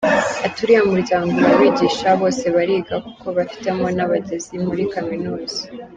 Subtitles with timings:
[0.45, 5.61] Ati “Uriya muryango urabigisha, bose bariga kuko bafitemo n’abageze muri Kaminuza.